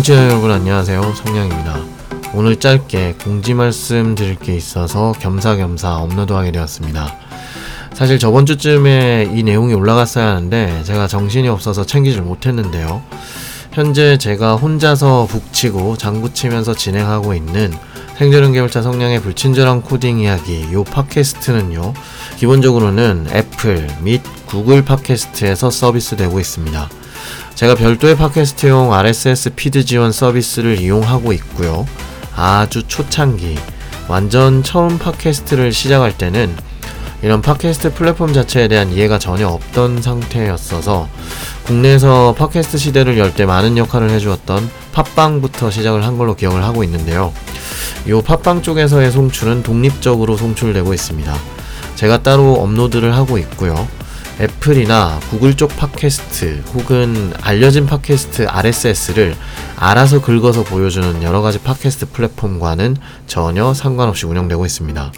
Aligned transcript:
청취자 0.00 0.28
여러분 0.28 0.50
안녕하세요. 0.50 1.14
성냥입니다. 1.14 1.78
오늘 2.32 2.58
짧게 2.58 3.16
공지 3.22 3.52
말씀 3.52 4.14
드릴 4.14 4.36
게 4.36 4.56
있어서 4.56 5.12
겸사겸사 5.18 5.96
업로드하게 5.96 6.52
되었습니다. 6.52 7.14
사실 7.92 8.18
저번 8.18 8.46
주쯤에 8.46 9.30
이 9.34 9.42
내용이 9.42 9.74
올라갔어야 9.74 10.28
하는데 10.28 10.82
제가 10.84 11.06
정신이 11.06 11.48
없어서 11.48 11.84
챙기질 11.84 12.22
못했는데요. 12.22 13.02
현재 13.72 14.16
제가 14.16 14.56
혼자서 14.56 15.26
북치고 15.26 15.98
장구치면서 15.98 16.74
진행하고 16.74 17.34
있는 17.34 17.70
생존형 18.16 18.52
개발자 18.52 18.80
성량의 18.80 19.20
불친절한 19.20 19.82
코딩 19.82 20.20
이야기 20.20 20.72
요 20.72 20.82
팟캐스트는요 20.84 21.92
기본적으로는 22.38 23.28
애플 23.32 23.86
및 24.00 24.22
구글 24.46 24.84
팟캐스트에서 24.84 25.70
서비스되고 25.70 26.38
있습니다 26.38 26.99
제가 27.60 27.74
별도의 27.74 28.16
팟캐스트용 28.16 28.90
RSS 28.90 29.50
피드 29.50 29.84
지원 29.84 30.12
서비스를 30.12 30.80
이용하고 30.80 31.34
있고요. 31.34 31.86
아주 32.34 32.84
초창기, 32.88 33.58
완전 34.08 34.62
처음 34.62 34.96
팟캐스트를 34.96 35.70
시작할 35.70 36.16
때는 36.16 36.56
이런 37.20 37.42
팟캐스트 37.42 37.92
플랫폼 37.92 38.32
자체에 38.32 38.66
대한 38.66 38.90
이해가 38.90 39.18
전혀 39.18 39.46
없던 39.46 40.00
상태였어서 40.00 41.06
국내에서 41.64 42.34
팟캐스트 42.38 42.78
시대를 42.78 43.18
열 43.18 43.34
때 43.34 43.44
많은 43.44 43.76
역할을 43.76 44.08
해주었던 44.08 44.70
팟빵부터 44.92 45.70
시작을 45.70 46.02
한 46.06 46.16
걸로 46.16 46.34
기억을 46.34 46.64
하고 46.64 46.82
있는데요. 46.82 47.34
이 48.06 48.22
팟빵 48.24 48.62
쪽에서의 48.62 49.12
송출은 49.12 49.64
독립적으로 49.64 50.38
송출되고 50.38 50.94
있습니다. 50.94 51.36
제가 51.96 52.22
따로 52.22 52.54
업로드를 52.54 53.14
하고 53.14 53.36
있고요. 53.36 53.86
애플이나 54.40 55.20
구글 55.28 55.54
쪽 55.54 55.68
팟캐스트 55.76 56.62
혹은 56.72 57.34
알려진 57.42 57.84
팟캐스트 57.84 58.46
RSS를 58.48 59.36
알아서 59.76 60.22
긁어서 60.22 60.64
보여주는 60.64 61.22
여러 61.22 61.42
가지 61.42 61.58
팟캐스트 61.58 62.06
플랫폼과는 62.12 62.96
전혀 63.26 63.74
상관없이 63.74 64.24
운영되고 64.24 64.64
있습니다. 64.64 65.12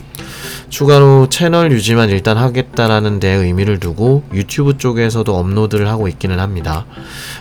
추가로 0.69 1.29
채널 1.29 1.73
유지만 1.73 2.11
일단 2.11 2.37
하겠다라는 2.37 3.21
데 3.21 3.29
의미를 3.33 3.79
두고 3.79 4.25
유튜브 4.33 4.77
쪽에서도 4.79 5.35
업로드를 5.35 5.89
하고 5.89 6.09
있기는 6.09 6.39
합니다. 6.39 6.87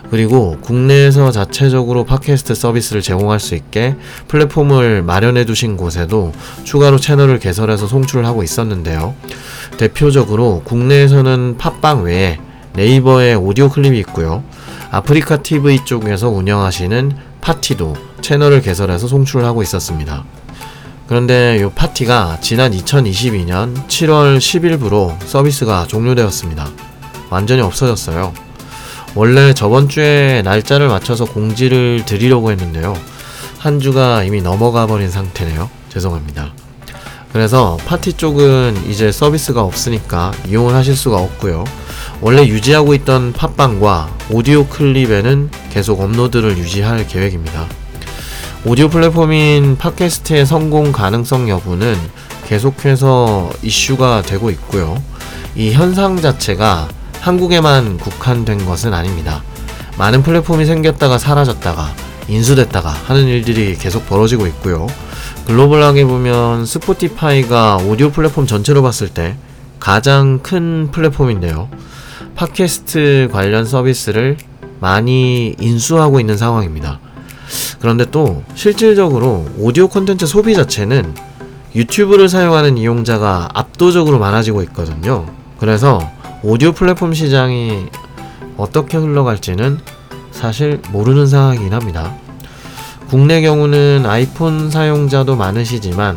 그리고 0.10 0.58
국내에서 0.62 1.32
자체적으로 1.32 2.04
팟캐스트 2.04 2.56
서비스를 2.56 3.02
제공할 3.02 3.40
수 3.40 3.56
있게 3.56 3.96
플랫폼을 4.28 5.04
마련해 5.04 5.46
두신 5.46 5.78
곳에도 5.78 6.34
추가로 6.64 7.00
채널을 7.00 7.40
개설해서 7.40 7.88
송출을 7.88 8.26
하고 8.26 8.44
있었는데요. 8.44 9.16
대표적으로 9.78 10.62
국내에서는 10.66 11.58
팟빵 11.58 12.04
외에 12.04 12.40
네이버에 12.74 13.34
오디오 13.34 13.70
클립이 13.70 13.98
있고요. 14.00 14.44
아프리카 14.92 15.38
TV 15.38 15.86
쪽에서 15.86 16.30
운영하시는 16.30 17.12
파티도 17.42 17.96
채널을 18.22 18.62
개설해서 18.62 19.08
송출을 19.08 19.46
하고 19.46 19.64
있었습니다. 19.64 20.26
그런데 21.12 21.58
이 21.60 21.70
파티가 21.76 22.38
지난 22.40 22.72
2022년 22.72 23.76
7월 23.90 24.38
10일부로 24.38 25.14
서비스가 25.26 25.86
종료되었습니다. 25.86 26.70
완전히 27.30 27.62
없어졌어요. 27.62 28.32
원래 29.14 29.54
저번 29.54 29.90
주에 29.90 30.42
날짜를 30.46 30.88
맞춰서 30.88 31.26
공지를 31.26 32.06
드리려고 32.06 32.50
했는데요. 32.52 32.98
한 33.58 33.82
주가 33.82 34.24
이미 34.24 34.42
넘어가 34.42 34.88
버린 34.88 35.12
상태네요. 35.12 35.70
죄송합니다. 35.90 36.54
그래서 37.34 37.78
파티 37.86 38.14
쪽은 38.14 38.86
이제 38.90 39.12
서비스가 39.12 39.64
없으니까 39.64 40.32
이용을 40.48 40.76
하실 40.76 40.96
수가 40.96 41.18
없고요. 41.18 41.66
원래 42.22 42.48
유지하고 42.48 42.94
있던 42.94 43.34
팟빵과 43.34 44.18
오디오 44.30 44.66
클립에는 44.66 45.50
계속 45.74 46.00
업로드를 46.00 46.58
유지할 46.58 47.06
계획입니다. 47.06 47.81
오디오 48.64 48.90
플랫폼인 48.90 49.78
팟캐스트의 49.78 50.46
성공 50.46 50.92
가능성 50.92 51.50
여부는 51.50 51.98
계속해서 52.46 53.50
이슈가 53.64 54.22
되고 54.22 54.52
있고요. 54.52 55.02
이 55.56 55.72
현상 55.72 56.22
자체가 56.22 56.88
한국에만 57.22 57.98
국한된 57.98 58.64
것은 58.68 58.94
아닙니다. 58.94 59.42
많은 59.98 60.22
플랫폼이 60.22 60.66
생겼다가 60.66 61.18
사라졌다가 61.18 61.92
인수됐다가 62.28 62.90
하는 62.90 63.26
일들이 63.26 63.76
계속 63.76 64.06
벌어지고 64.06 64.46
있고요. 64.46 64.86
글로벌하게 65.48 66.06
보면 66.06 66.68
스포티파이가 66.68 67.78
오디오 67.78 68.12
플랫폼 68.12 68.46
전체로 68.46 68.84
봤을 68.84 69.10
때 69.10 69.38
가장 69.80 70.38
큰 70.44 70.92
플랫폼인데요. 70.92 71.68
팟캐스트 72.36 73.30
관련 73.32 73.66
서비스를 73.66 74.38
많이 74.80 75.56
인수하고 75.60 76.20
있는 76.20 76.38
상황입니다. 76.38 77.00
그런데 77.82 78.06
또 78.12 78.44
실질적으로 78.54 79.46
오디오 79.58 79.88
콘텐츠 79.88 80.28
소비 80.28 80.54
자체는 80.54 81.16
유튜브를 81.76 82.30
사용하는 82.30 82.78
이용자가 82.78 83.50
압도적으로 83.54 84.20
많아지고 84.20 84.62
있거든요. 84.64 85.26
그래서 85.60 86.00
오디오 86.44 86.74
플랫폼 86.74 87.14
시장이 87.14 87.88
어떻게 88.56 88.98
흘러갈지는 88.98 89.80
사실 90.32 90.80
모르는 90.92 91.26
상황이긴 91.26 91.74
합니다. 91.74 92.14
국내 93.10 93.42
경우는 93.42 94.06
아이폰 94.06 94.70
사용자도 94.70 95.36
많으시지만 95.36 96.16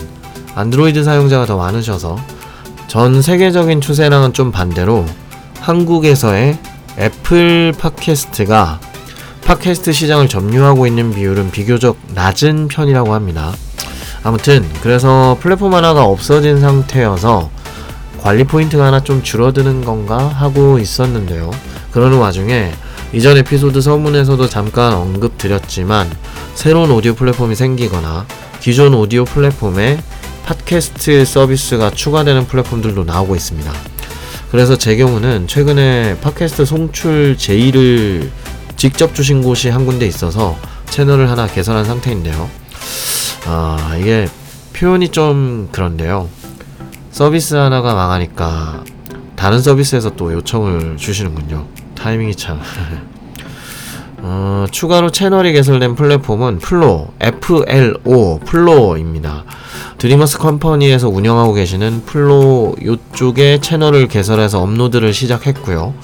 안드로이드 0.55 1.03
사용자가 1.03 1.47
더 1.47 1.57
많으셔서 1.57 2.19
전 2.89 3.23
세계적인 3.23 3.81
추세랑은 3.81 4.35
좀 4.35 4.53
반대로 4.53 5.05
한국에서의 5.61 6.59
애플 6.99 7.73
팟캐스트가 7.77 8.81
팟캐스트 9.44 9.93
시장을 9.93 10.28
점유하고 10.28 10.87
있는 10.87 11.12
비율은 11.12 11.50
비교적 11.50 11.99
낮은 12.15 12.69
편이라고 12.69 13.12
합니다. 13.12 13.53
아무튼 14.22 14.66
그래서 14.82 15.37
플랫폼 15.38 15.75
하나가 15.75 16.05
없어진 16.05 16.60
상태여서 16.60 17.50
관리 18.22 18.44
포인트가 18.44 18.87
하나 18.87 19.05
좀 19.05 19.22
줄어드는 19.22 19.84
건가 19.84 20.28
하고 20.28 20.78
있었는데요. 20.78 21.50
그러는 21.93 22.16
와중에 22.19 22.72
이전 23.12 23.37
에피소드 23.37 23.82
서문에서도 23.82 24.49
잠깐 24.49 24.94
언급드렸지만 24.94 26.11
새로운 26.55 26.91
오디오 26.91 27.15
플랫폼이 27.15 27.55
생기거나 27.55 28.26
기존 28.61 28.94
오디오 28.94 29.26
플랫폼에 29.26 29.99
팟캐스트 30.47 31.26
서비스가 31.26 31.91
추가되는 31.91 32.47
플랫폼들도 32.47 33.05
나오고 33.05 33.37
있습니다. 33.37 33.71
그래서 34.50 34.78
제 34.78 34.97
경우는 34.97 35.49
최근에 35.49 36.16
팟캐스트 36.22 36.65
송출 36.65 37.37
제의를 37.37 38.31
직접 38.77 39.15
주신 39.15 39.43
곳이 39.43 39.69
한 39.69 39.87
군데 39.87 40.07
있어서 40.07 40.57
채널을 40.91 41.31
하나 41.31 41.47
개설한 41.47 41.85
상태인데요. 41.85 42.49
아, 43.47 43.97
이게 43.99 44.29
표현이 44.73 45.11
좀 45.11 45.69
그런데요. 45.73 46.29
서비스 47.11 47.55
하나가 47.55 47.95
망하니까 47.95 48.85
다른 49.37 49.61
서비스에서 49.61 50.11
또 50.17 50.33
요청을 50.33 50.97
주시는군요. 50.97 51.67
타이밍이 51.95 52.35
참. 52.35 52.61
어, 54.27 54.65
추가로 54.71 55.11
채널이 55.11 55.53
개설된 55.53 55.97
플랫폼은 55.97 56.59
플로, 56.59 57.09
FLO, 57.21 58.41
플로입니다. 58.41 59.45
드림어스 59.99 60.39
컴퍼니에서 60.39 61.09
운영하고 61.09 61.53
계시는 61.53 62.05
플로 62.06 62.75
요쪽에 62.83 63.61
채널을 63.61 64.09
개설해서 64.09 64.62
업로드를 64.62 65.12
시작했고요. 65.12 65.95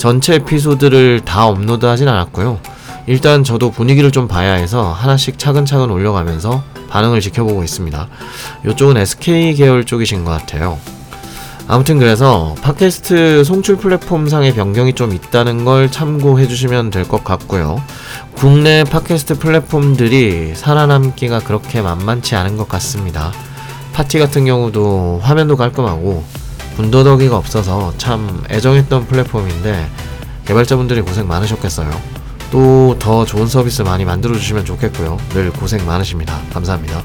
전체 0.00 0.36
에피소드를 0.36 1.20
다 1.26 1.46
업로드 1.46 1.84
하진 1.84 2.08
않았고요. 2.08 2.58
일단 3.06 3.44
저도 3.44 3.70
분위기를 3.70 4.10
좀 4.10 4.28
봐야 4.28 4.54
해서 4.54 4.92
하나씩 4.92 5.38
차근차근 5.38 5.90
올려가면서 5.90 6.64
반응을 6.88 7.20
지켜보고 7.20 7.62
있습니다. 7.62 8.08
요쪽은 8.64 8.96
SK 8.96 9.54
계열 9.54 9.84
쪽이신 9.84 10.24
것 10.24 10.30
같아요. 10.30 10.78
아무튼 11.68 11.98
그래서 11.98 12.54
팟캐스트 12.62 13.44
송출 13.44 13.76
플랫폼 13.76 14.26
상의 14.26 14.54
변경이 14.54 14.94
좀 14.94 15.12
있다는 15.12 15.66
걸 15.66 15.90
참고해 15.90 16.48
주시면 16.48 16.90
될 16.90 17.04
것 17.04 17.22
같고요. 17.22 17.80
국내 18.34 18.84
팟캐스트 18.84 19.38
플랫폼들이 19.38 20.54
살아남기가 20.54 21.40
그렇게 21.40 21.82
만만치 21.82 22.36
않은 22.36 22.56
것 22.56 22.66
같습니다. 22.70 23.32
파티 23.92 24.18
같은 24.18 24.46
경우도 24.46 25.20
화면도 25.22 25.58
깔끔하고 25.58 26.24
군더더기가 26.80 27.36
없어서 27.36 27.92
참 27.98 28.42
애정했던 28.50 29.06
플랫폼인데 29.06 29.86
개발자분들이 30.46 31.02
고생 31.02 31.28
많으셨겠어요. 31.28 31.90
또 32.50 32.96
더 32.98 33.24
좋은 33.24 33.46
서비스 33.46 33.82
많이 33.82 34.04
만들어 34.04 34.34
주시면 34.34 34.64
좋겠고요. 34.64 35.18
늘 35.30 35.50
고생 35.52 35.84
많으십니다. 35.86 36.40
감사합니다. 36.52 37.02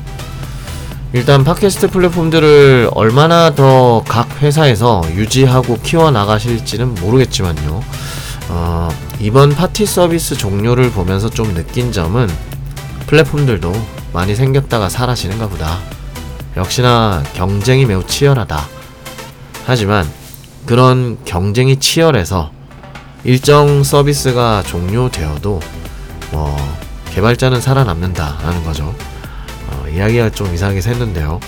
일단 1.14 1.44
팟캐스트 1.44 1.90
플랫폼들을 1.92 2.90
얼마나 2.94 3.54
더 3.54 4.02
각 4.08 4.42
회사에서 4.42 5.04
유지하고 5.14 5.78
키워 5.84 6.10
나가실지는 6.10 6.96
모르겠지만요. 6.96 7.84
어, 8.50 8.90
이번 9.20 9.50
파티 9.50 9.86
서비스 9.86 10.36
종료를 10.38 10.90
보면서 10.92 11.30
좀 11.30 11.54
느낀 11.54 11.92
점은 11.92 12.30
플랫폼들도 13.08 13.74
많이 14.14 14.36
생겼다가 14.36 14.88
사라지는가 14.90 15.48
보다. 15.48 15.78
역시나 16.58 17.24
경쟁이 17.34 17.86
매우 17.86 18.04
치열하다. 18.06 18.85
하지만 19.66 20.08
그런 20.66 21.18
경쟁이 21.26 21.78
치열해서 21.78 22.52
일정 23.24 23.84
서비스가 23.84 24.64
종료되어도 24.64 25.60
뭐 26.32 26.56
개발자는 27.12 27.62
살아남는다라는 27.62 28.64
거죠. 28.64 28.94
어, 29.68 29.86
이야기가 29.92 30.30
좀 30.30 30.54
이상하게 30.54 30.80
샜는데요. 30.82 31.40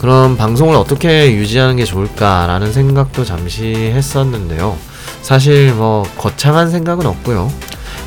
그럼 0.00 0.36
방송을 0.36 0.76
어떻게 0.76 1.34
유지하는 1.34 1.76
게 1.76 1.84
좋을까라는 1.84 2.72
생각도 2.72 3.24
잠시 3.24 3.74
했었는데요. 3.74 4.76
사실 5.22 5.72
뭐 5.74 6.04
거창한 6.16 6.70
생각은 6.70 7.06
없고요. 7.06 7.52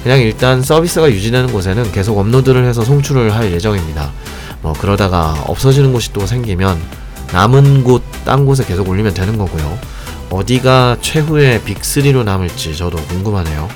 그냥 0.03 0.19
일단 0.19 0.61
서비스가 0.61 1.11
유지되는 1.11 1.51
곳에는 1.51 1.91
계속 1.91 2.17
업로드를 2.17 2.65
해서 2.65 2.83
송출을 2.83 3.35
할 3.35 3.51
예정입니다. 3.51 4.11
뭐 4.61 4.73
그러다가 4.73 5.35
없어지는 5.47 5.93
곳이 5.93 6.13
또 6.13 6.25
생기면 6.25 6.79
남은 7.33 7.83
곳, 7.83 8.03
딴 8.23 8.45
곳에 8.45 8.63
계속 8.63 8.87
올리면 8.87 9.15
되는 9.15 9.37
거고요. 9.37 9.77
어디가 10.29 10.97
최후의 11.01 11.61
빅3로 11.61 12.23
남을지 12.23 12.77
저도 12.77 12.97
궁금하네요. 12.97 13.67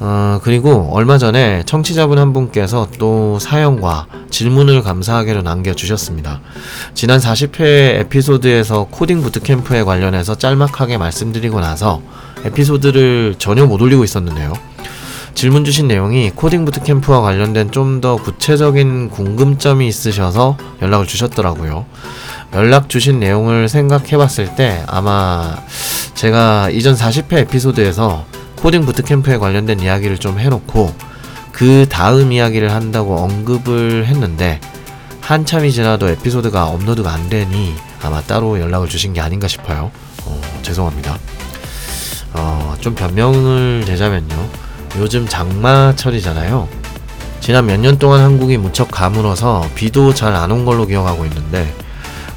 어, 0.00 0.40
그리고 0.42 0.90
얼마 0.92 1.18
전에 1.18 1.62
청취자분 1.66 2.18
한 2.18 2.32
분께서 2.32 2.88
또 2.98 3.38
사연과 3.38 4.06
질문을 4.30 4.82
감사하게로 4.82 5.42
남겨주셨습니다. 5.42 6.40
지난 6.94 7.18
40회 7.18 8.00
에피소드에서 8.00 8.88
코딩 8.90 9.22
부트캠프에 9.22 9.82
관련해서 9.82 10.36
짤막하게 10.36 10.98
말씀드리고 10.98 11.60
나서 11.60 12.00
에피소드를 12.44 13.36
전혀 13.38 13.66
못 13.66 13.80
올리고 13.80 14.04
있었는데요. 14.04 14.52
질문 15.34 15.64
주신 15.64 15.88
내용이 15.88 16.30
코딩 16.30 16.64
부트캠프와 16.64 17.20
관련된 17.20 17.70
좀 17.70 18.00
더 18.00 18.16
구체적인 18.16 19.10
궁금점이 19.10 19.86
있으셔서 19.86 20.56
연락을 20.82 21.06
주셨더라고요. 21.06 21.86
연락 22.54 22.88
주신 22.88 23.18
내용을 23.20 23.68
생각해 23.68 24.16
봤을 24.16 24.54
때 24.56 24.82
아마 24.86 25.56
제가 26.14 26.70
이전 26.70 26.94
40회 26.94 27.32
에피소드에서 27.38 28.26
코딩 28.56 28.84
부트캠프에 28.84 29.38
관련된 29.38 29.80
이야기를 29.80 30.18
좀 30.18 30.38
해놓고 30.38 30.92
그 31.52 31.86
다음 31.88 32.32
이야기를 32.32 32.72
한다고 32.72 33.16
언급을 33.16 34.06
했는데 34.06 34.60
한참이 35.20 35.72
지나도 35.72 36.08
에피소드가 36.10 36.66
업로드가 36.66 37.10
안 37.12 37.28
되니 37.30 37.74
아마 38.02 38.20
따로 38.22 38.60
연락을 38.60 38.88
주신 38.88 39.14
게 39.14 39.20
아닌가 39.20 39.48
싶어요. 39.48 39.90
어, 40.26 40.40
죄송합니다. 40.62 41.16
어, 42.34 42.74
좀 42.80 42.94
변명을 42.94 43.84
내자면요. 43.86 44.63
요즘 44.98 45.26
장마철이잖아요. 45.26 46.68
지난 47.40 47.66
몇 47.66 47.78
년 47.78 47.98
동안 47.98 48.20
한국이 48.20 48.56
무척 48.56 48.90
가물어서 48.90 49.68
비도 49.74 50.14
잘 50.14 50.34
안 50.34 50.50
온 50.50 50.64
걸로 50.64 50.86
기억하고 50.86 51.24
있는데 51.26 51.74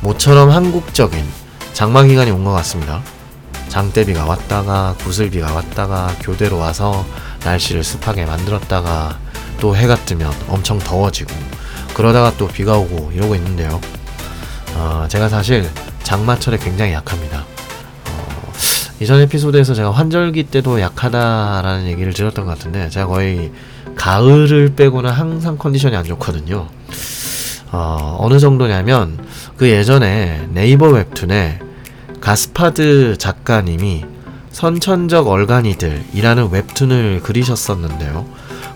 모처럼 0.01 0.49
한국적인 0.51 1.23
장마 1.73 2.03
기간이 2.03 2.31
온 2.31 2.43
것 2.43 2.51
같습니다. 2.53 3.01
장대비가 3.69 4.25
왔다가 4.25 4.95
구슬비가 4.99 5.53
왔다가 5.53 6.15
교대로 6.21 6.57
와서 6.57 7.05
날씨를 7.43 7.83
습하게 7.83 8.25
만들었다가 8.25 9.17
또 9.59 9.75
해가 9.75 9.95
뜨면 10.05 10.31
엄청 10.49 10.79
더워지고 10.79 11.33
그러다가 11.93 12.31
또 12.37 12.47
비가 12.47 12.77
오고 12.77 13.11
이러고 13.13 13.35
있는데요. 13.35 13.79
어, 14.75 15.05
제가 15.09 15.29
사실 15.29 15.69
장마철에 16.03 16.57
굉장히 16.57 16.93
약합니다. 16.93 17.45
어, 18.97 19.03
이전 19.03 19.19
에피소드에서 19.21 19.73
제가 19.73 19.91
환절기 19.91 20.45
때도 20.45 20.81
약하다라는 20.81 21.87
얘기를 21.87 22.13
들었던 22.13 22.45
것 22.45 22.57
같은데 22.57 22.89
제가 22.89 23.07
거의 23.07 23.51
가을을 23.95 24.73
빼고는 24.75 25.09
항상 25.09 25.57
컨디션이 25.57 25.95
안 25.95 26.03
좋거든요. 26.03 26.67
어, 27.71 28.17
어느 28.19 28.39
정도냐면 28.39 29.17
그 29.57 29.69
예전에 29.69 30.47
네이버 30.51 30.87
웹툰에 30.87 31.59
가스파드 32.21 33.17
작가님이 33.17 34.05
선천적 34.51 35.27
얼간이들이라는 35.27 36.49
웹툰을 36.51 37.21
그리셨었는데요. 37.23 38.25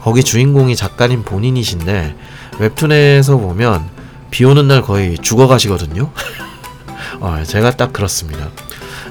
거기 0.02 0.24
주인공이 0.24 0.76
작가님 0.76 1.24
본인이신데 1.24 2.16
웹툰에서 2.60 3.38
보면 3.38 3.90
비 4.30 4.46
오는 4.46 4.68
날 4.68 4.82
거의 4.82 5.18
죽어가시거든요. 5.18 6.12
어, 7.20 7.44
제가 7.46 7.72
딱 7.72 7.94
그렇습니다. 7.94 8.50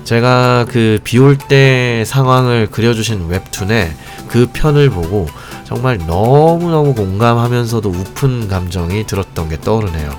제가 0.05 0.67
그 0.69 0.99
비올 1.05 1.37
때 1.37 2.05
상황을 2.07 2.69
그려주신 2.71 3.29
웹툰에 3.29 3.95
그 4.29 4.49
편을 4.53 4.91
보고 4.91 5.29
정말 5.65 5.99
너무너무 5.99 6.95
공감하면서도 6.95 7.89
우픈 7.89 8.49
감정이 8.49 9.07
들었던 9.07 9.49
게 9.49 9.61
떠오르네요. 9.61 10.19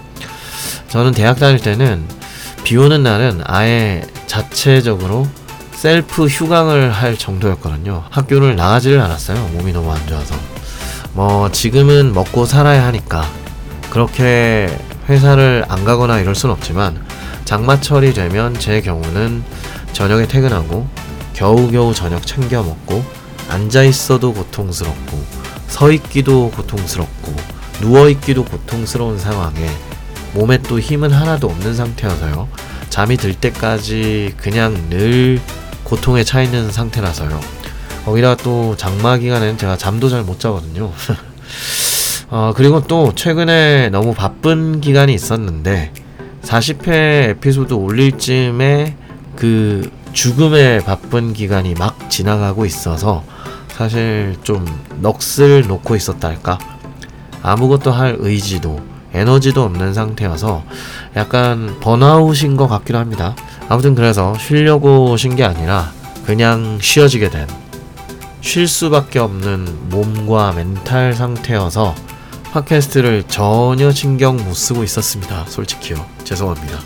저는 0.88 1.12
대학 1.12 1.40
다닐 1.40 1.60
때는 1.60 2.06
비 2.63 2.78
오는 2.78 3.04
날은 3.04 3.42
아예 3.46 4.04
자체적으로 4.28 5.28
셀프 5.74 6.28
휴강을 6.28 6.92
할 6.92 7.18
정도였거든요. 7.18 8.04
학교를 8.12 8.56
나가지를 8.56 9.00
않았어요. 9.02 9.38
몸이 9.54 9.74
너무 9.74 9.92
안 9.92 10.06
좋아서. 10.07 10.36
뭐 11.14 11.52
지금은 11.52 12.14
먹고 12.14 12.46
살아야 12.46 12.86
하니까 12.86 13.25
그렇게 13.90 14.69
회사를 15.10 15.66
안 15.68 15.84
가거나 15.84 16.19
이럴 16.19 16.36
순 16.36 16.52
없지만 16.52 17.04
장마철이 17.51 18.13
되면 18.13 18.57
제 18.57 18.80
경우는 18.80 19.44
저녁에 19.92 20.25
퇴근하고 20.25 20.88
겨우겨우 21.33 21.94
저녁 21.94 22.25
챙겨 22.25 22.63
먹고 22.63 23.03
앉아 23.50 23.83
있어도 23.83 24.33
고통스럽고 24.33 25.21
서 25.68 25.92
있기도 25.92 26.50
고통스럽고 26.51 27.36
누워 27.81 28.07
있기도 28.07 28.45
고통스러운 28.45 29.19
상황에 29.19 29.69
몸에 30.33 30.59
또 30.59 30.80
힘은 30.80 31.12
하나도 31.12 31.48
없는 31.48 31.75
상태여서요. 31.75 32.48
잠이 32.89 33.18
들 33.18 33.33
때까지 33.33 34.36
그냥 34.38 34.88
늘 34.89 35.42
고통에 35.83 36.24
차 36.24 36.42
있는 36.42 36.71
상태라서요. 36.71 37.38
거기다가 38.06 38.38
또 38.38 38.77
장마 38.77 39.18
기간엔 39.18 39.57
제가 39.57 39.75
잠도 39.75 40.07
잘 40.07 40.24
못 40.24 40.39
자거든요. 40.39 40.94
어, 42.31 42.54
그리고 42.56 42.81
또 42.88 43.13
최근에 43.13 43.89
너무 43.89 44.13
바쁜 44.13 44.80
기간이 44.80 45.13
있었는데 45.13 45.92
40회 46.44 47.30
에피소드 47.30 47.74
올릴 47.74 48.18
쯤에 48.18 48.96
그 49.36 49.90
죽음의 50.14 50.84
바쁜 50.84 51.34
기간이 51.34 51.74
막 51.76 52.10
지나가고 52.10 52.66
있어서 52.66 53.24
사실 53.70 54.36
좀 54.44 54.66
넋을 55.02 55.68
놓고 55.68 55.96
있었다 55.96 56.28
할까? 56.28 56.60
아무것도 57.42 57.92
할 57.92 58.18
의지도 58.20 58.80
에너지도 59.14 59.64
없는 59.64 59.94
상태여서 59.94 60.64
약간 61.16 61.78
번아웃인 61.82 62.56
것 62.58 62.68
같기도 62.68 62.98
합니다. 62.98 63.36
아무튼 63.70 63.96
그래서 63.96 64.38
쉬려고 64.38 65.16
쉰 65.18 65.36
게 65.36 65.44
아니라 65.44 65.92
그냥 66.26 66.80
쉬어지게 66.81 67.30
된 67.30 67.48
쉴 68.42 68.68
수밖에 68.68 69.19
없는 69.19 69.90
몸과 69.90 70.52
멘탈 70.52 71.14
상태여서 71.14 71.95
팟캐스트를 72.52 73.24
전혀 73.28 73.92
신경 73.92 74.36
못 74.36 74.56
쓰고 74.56 74.83
있었습니다. 74.83 75.45
솔직히요. 75.48 76.04
죄송합니다. 76.31 76.80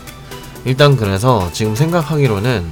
일단 0.64 0.96
그래서 0.96 1.48
지금 1.52 1.76
생각하기로는 1.76 2.64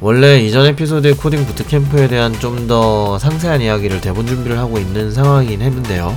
원래 0.00 0.40
이전 0.40 0.64
에피소드의 0.66 1.14
코딩 1.14 1.44
부트캠프에 1.44 2.08
대한 2.08 2.32
좀 2.40 2.66
더 2.66 3.18
상세한 3.18 3.60
이야기를 3.60 4.00
대본 4.00 4.26
준비를 4.26 4.58
하고 4.58 4.78
있는 4.78 5.12
상황이긴 5.12 5.60
했는데요. 5.60 6.16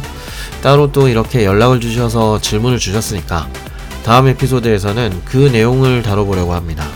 따로 0.63 0.91
또 0.91 1.07
이렇게 1.09 1.43
연락을 1.45 1.79
주셔서 1.81 2.39
질문을 2.41 2.79
주셨으니까 2.79 3.47
다음 4.03 4.27
에피소드에서는 4.29 5.21
그 5.25 5.37
내용을 5.51 6.01
다뤄보려고 6.01 6.53
합니다. 6.53 6.87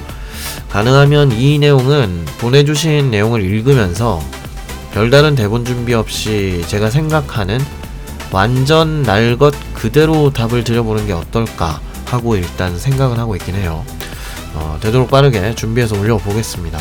가능하면 0.71 1.33
이 1.33 1.59
내용은 1.59 2.25
보내주신 2.39 3.11
내용을 3.11 3.43
읽으면서 3.43 4.23
별다른 4.93 5.35
대본 5.35 5.65
준비 5.65 5.93
없이 5.93 6.63
제가 6.67 6.89
생각하는 6.89 7.59
완전 8.31 9.03
날 9.03 9.37
것 9.37 9.53
그대로 9.73 10.31
답을 10.31 10.63
드려보는 10.63 11.05
게 11.05 11.13
어떨까 11.13 11.79
하고 12.13 12.35
일단 12.35 12.77
생각은 12.77 13.17
하고 13.17 13.35
있긴 13.35 13.55
해요. 13.55 13.83
어, 14.53 14.77
되도록 14.79 15.09
빠르게 15.09 15.55
준비해서 15.55 15.99
올려보겠습니다. 15.99 16.79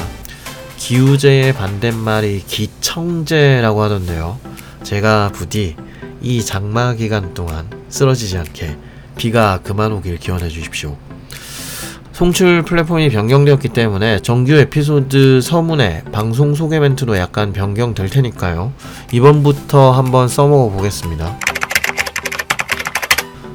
기우제의 0.77 1.55
반대말이 1.55 2.45
기청제라고 2.47 3.83
하던데요. 3.83 4.39
제가 4.83 5.31
부디 5.33 5.77
이 6.21 6.45
장마 6.45 6.95
기간 6.95 7.35
동안 7.35 7.69
쓰러지지 7.89 8.37
않게 8.39 8.77
비가 9.17 9.61
그만 9.62 9.93
오길 9.93 10.19
기원해 10.19 10.49
주십시오. 10.49 10.97
송출 12.12 12.62
플랫폼이 12.62 13.09
변경되었기 13.09 13.71
때문에 13.71 14.21
정규 14.21 14.53
에피소드 14.53 15.41
서문에 15.41 16.03
방송 16.12 16.55
소개 16.55 16.79
멘트도 16.79 17.17
약간 17.17 17.53
변경될 17.55 18.11
테니까요. 18.11 18.73
이번부터 19.12 19.93
한번 19.93 20.29
써먹어 20.29 20.71
보겠습니다. 20.77 21.51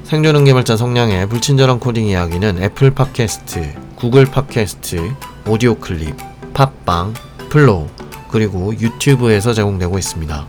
생존형 0.08 0.46
개발자 0.46 0.78
성량의 0.78 1.28
불친절한 1.28 1.82
코딩 1.82 2.08
이야기는 2.08 2.64
애플 2.64 2.92
팟캐스트, 2.92 3.74
구글 3.98 4.26
팟캐스트, 4.26 5.14
오디오 5.48 5.76
클립, 5.76 6.16
팟빵, 6.54 7.14
플로, 7.50 7.88
그리고 8.32 8.74
유튜브에서 8.80 9.54
제공되고 9.54 9.98
있습니다. 9.98 10.48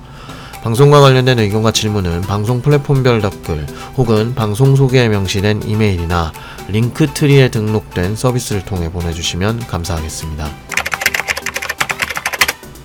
방송과 0.63 1.01
관련된 1.01 1.41
의견과 1.41 1.73
질문은 1.73 2.21
방송 2.21 2.63
플랫폼별 2.63 3.21
댓글 3.21 3.67
혹은 3.97 4.33
방송 4.37 4.77
소개에 4.77 5.09
명시된 5.09 5.65
이메일이나 5.65 6.33
링크트리에 6.69 7.49
등록된 7.49 8.15
서비스를 8.15 8.65
통해 8.65 8.93
보내주시면 8.93 9.67
감사하겠습니다. 9.67 10.49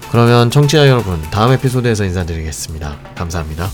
그러면 0.10 0.50
청취자 0.50 0.89
여러분 0.89 1.22
다음 1.30 1.51
에피소드에서 1.51 2.03
인사드리겠습니다. 2.03 2.98
감사합니다. 3.13 3.70